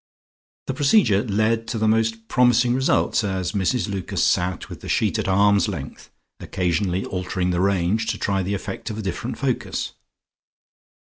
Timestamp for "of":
8.89-8.97